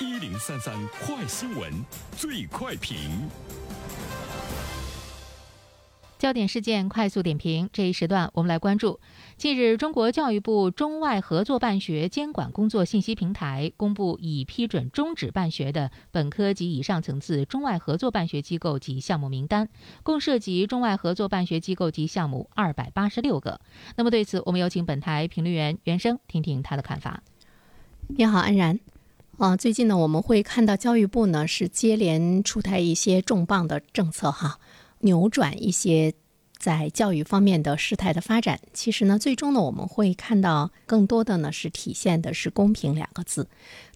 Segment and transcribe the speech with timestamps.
[0.00, 0.74] 一零三三
[1.04, 1.70] 快新闻，
[2.16, 3.28] 最快评。
[6.18, 8.98] 焦点事件快速点评，这一时段我们来关注。
[9.36, 19.68] 近日，中国教育部中外合作办学监管工作信息平台公布已批准终止办学的本科及以上层次中外合作办学机构及项目名单，
[20.02, 23.60] 共涉及中外合作办学机构及项目二百八十六个。
[23.96, 27.22] 那么对此，我们有请本台评论员袁生听听他的看法。
[28.08, 28.80] 你好，安然。
[29.40, 34.58] 啊，最近呢，我们会看到教育部呢是接连出台一些重磅的政策哈。
[34.98, 36.12] 扭转一些
[36.58, 43.48] 在教育方面的事态的发展，其实呢，最终呢，我们会看到更多的呢是体现的是公平两个字。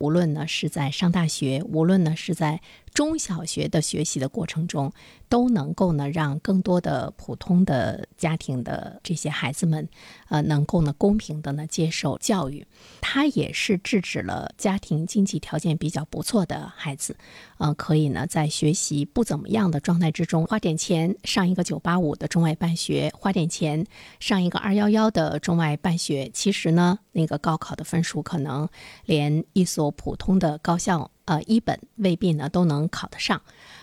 [0.00, 2.60] 无论呢是在上大学，无论呢是在
[2.92, 4.92] 中小学的学习的过程中，
[5.28, 9.86] 都能够呢让更多的普通的家庭的这些孩子们，
[10.28, 12.66] 呃，能够呢公平的呢接受教育。
[13.00, 17.14] 它也是制止了家庭经济条件比较不错的孩子，
[17.58, 23.86] 呃，可以呢在学习不怎么样的状态之中，花点钱上一个九八五的中外办学，花点钱
[24.18, 26.28] 上一个二幺幺的中外办学。
[26.32, 28.68] 其实呢，那个高考的分数可能
[29.04, 33.40] 连一所普通的高校，呃，一本未必呢都能考得上，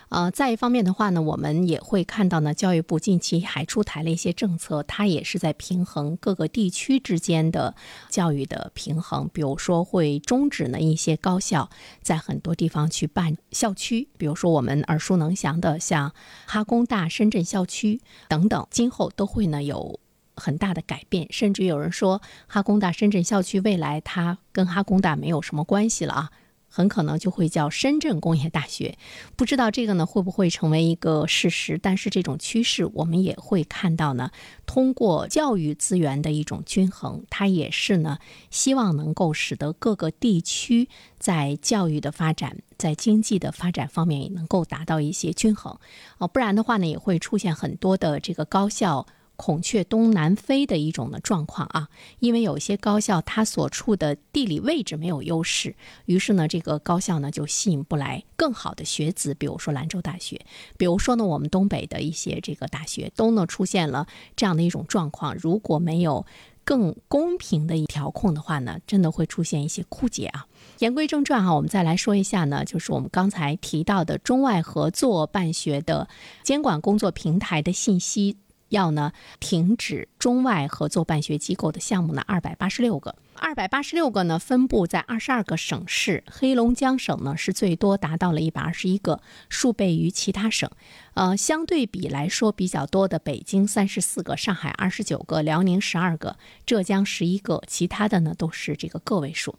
[0.10, 7.76] 呃，再一方面的话呢，我们也会看到呢，教育部近期还出台了一些政策，它也是在平衡各个地区之间的
[8.10, 11.70] 教育的平衡，比如说会终止呢一些高校
[12.02, 16.14] 在很多地方去办校区，比如说我们耳熟能详的像
[16.46, 20.00] 哈工大深圳校区等等，今后都会呢有。
[20.38, 26.32] 很大的改变，甚至有人说哈工大深圳校区未来它跟哈工大没有什么关系了啊，
[26.70, 28.98] 很可能就会叫深圳工业大学。
[29.36, 31.80] 不知道这个呢会不会成为一个事实？
[31.82, 34.32] 但是这种趋势我们也会看到呢。
[34.66, 38.20] 通过教育资源的一种均衡，它也是呢
[38.52, 45.80] 希望能够使得各个地区在教育的发展、在经济的发展方面也能够达到一些均衡。
[46.18, 49.08] 哦，不然的话呢也会出现很多的这个高校。
[49.38, 51.88] 孔雀东南飞的一种的状况啊，
[52.20, 55.76] 因为有些高校它所处的地理位置没有优势，
[56.06, 60.42] 于是呢，这个高校呢就吸引不来更好的学子，比如说兰州大学，
[60.76, 65.36] 比如说呢，我们东北的一些这个大学都呢出现了这样的一种状况。
[65.38, 66.26] 如果没有
[66.64, 70.48] 更公平的一调控的话呢，真的会出现一些枯竭啊。
[70.80, 76.10] 言归正传哈，我们再来说一下呢，就是我们刚才提到的中外合作办学的
[76.44, 78.38] 监管工作平台的信息。
[78.70, 83.16] 要呢停止中外合作办学机构的项目呢，二百八十六个。
[83.40, 90.70] 二百八十六个呢，分布在二十二个省市，黑龙江省呢是最多，达到了一百二十一个，数倍于其他省。
[91.14, 99.56] 呃，相对比来说比较多的，北京三十四个，上海二十九个，辽宁十二个，浙江十一个，其他的呢都是这个个位数。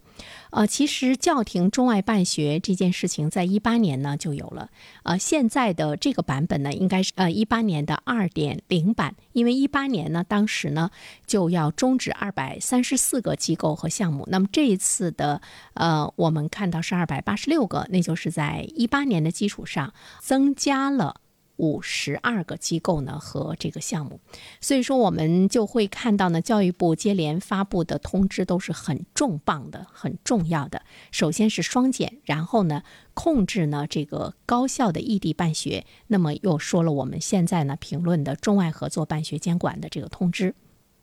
[0.51, 4.69] 呃，其实叫停中外办学这件事情，在一八年呢就有了。
[5.03, 10.91] 呃，现在的这个版本呢，应该是呃一八年的二点零版，因为一八年呢，当时呢
[11.27, 13.68] 就要终止二百三十四个机构。
[13.75, 15.41] 和项目，那么这一次的
[15.73, 21.21] 呃，我们看到是二百八十六个，那就是在一八年的基础上增加了
[21.57, 24.21] 五十二个机构呢和这个项目，
[24.61, 30.83] 所以说我们就会看到呢，教育部接连发布的通知都是很重磅的、很重要的。
[31.11, 40.55] 首先是双减，然后呢控制呢这个高校的异地办学，那么又说了我们现在呢评论的中外合作办学监管的这个通知。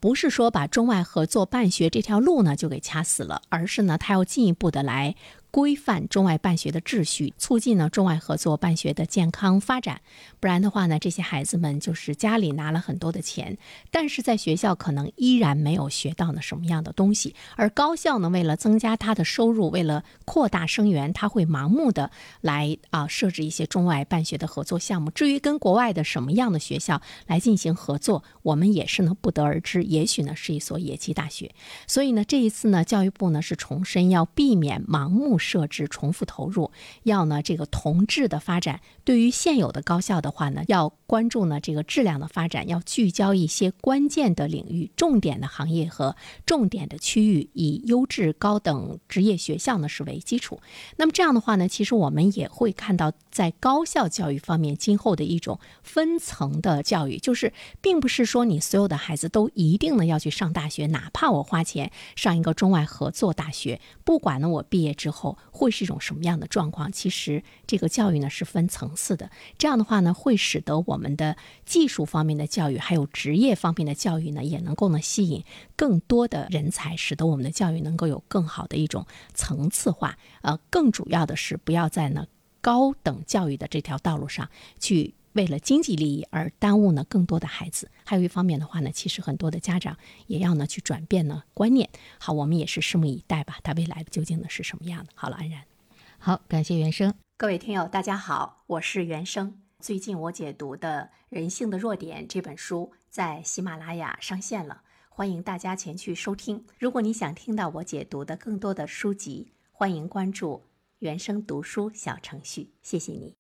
[0.07, 5.17] 不是说把中外合作办学这条路呢就给掐死了，而是呢，他要进一步的来。
[5.57, 10.03] 规范中外办学的秩序，促进呢中外合作办学的健康发展。
[10.39, 13.57] 不然的话呢，这些孩子们就是家里拿了很多的钱，
[13.91, 17.35] 但是在学校可能依然没有学到呢什么样的东西。
[17.55, 22.11] 而高校呢，为了增加他的收入，为了扩大生源，他会盲目的
[22.43, 25.11] 来啊设置一些中外办学的合作项目。
[25.11, 29.83] 至于跟国外的什么样的学校来进行合作，我们也是呢不得而知。
[29.85, 31.55] 也许呢是一所野鸡大学。
[31.87, 35.39] 所以呢，这一次呢，教育部呢是重申要避免盲目。
[35.47, 36.73] 设置重复投入，
[37.05, 38.81] 要呢这个同质的发展。
[39.05, 50.61] 对于现有的高校的话呢，要关注呢这个质量的发展，要聚焦一些关键的领域、重点的行业和重点的区域，以优质高等职业学校呢是为基础。
[50.97, 65.26] 那么这样的话呢，其实我们也会看到，在高校教育方面，今后的一种分层的教育，就是并不是说你所有的孩子都一定呢要去上大学，哪怕我花钱上一个中外合作大学，不管呢我毕业之后。
[65.51, 66.93] 会是一种什么样的状况？
[66.93, 75.45] 其实这个教育呢是分层次的，这样的话呢会使得我们的技术方面的教育，还有职业方面的教育呢也能够呢吸引
[75.77, 80.19] 更多的人才，使得我们的教育能够有更好的一种层次化。
[80.43, 82.27] 呃，更主要的是不要在呢
[82.61, 85.15] 高等教育的这条道路上去。
[85.37, 91.91] 为了经济利益而耽误呢更多的孩子，还有一方面的话呢，其实很多的家长也要呢去转变呢观念。
[92.19, 95.13] 好，我们也是拭目以待吧，他未来的究竟呢是什么样的？
[95.15, 95.63] 好了，安然，
[96.19, 97.13] 好，感谢原生。
[97.37, 99.61] 各位听友，大家好，我是原生。
[99.79, 104.81] 最近我解读的《人性的弱点》这本书在喜马拉雅上线了，
[105.11, 106.65] 欢迎大家前去收听。
[106.79, 110.63] 如果你想听到我解读的更多的书籍，欢迎关注
[111.01, 112.71] 原生读书小程序。
[112.83, 113.37] 谢谢你。